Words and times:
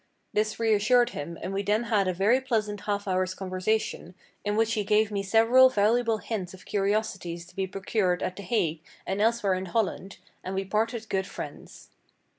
This 0.33 0.59
re 0.59 0.73
assured 0.73 1.11
him 1.11 1.37
and 1.43 1.53
we 1.53 1.61
then 1.61 1.83
had 1.83 2.07
a 2.07 2.13
very 2.15 2.41
pleasant 2.41 2.81
half 2.87 3.07
hour's 3.07 3.35
conversation, 3.35 4.15
in 4.43 4.55
which 4.55 4.73
he 4.73 4.83
gave 4.83 5.11
me 5.11 5.21
several 5.21 5.69
valuable 5.69 6.17
hints 6.17 6.55
of 6.55 6.65
curiosities 6.65 7.45
to 7.45 7.55
be 7.55 7.67
procured 7.67 8.23
at 8.23 8.35
the 8.35 8.41
Hague 8.41 8.81
and 9.05 9.21
elsewhere 9.21 9.53
in 9.53 9.67
Holland, 9.67 10.17
and 10.43 10.55
we 10.55 10.65
parted 10.65 11.07
good 11.07 11.27
friends. 11.27 11.89